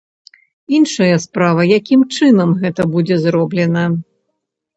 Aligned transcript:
Іншая 0.77 1.15
справа, 1.25 1.61
якім 1.79 2.01
чынам 2.15 2.55
гэта 2.65 2.87
будзе 2.95 3.15
зроблена. 3.27 3.85